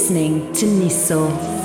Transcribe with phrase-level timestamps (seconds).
[0.00, 1.59] listening to Nisso.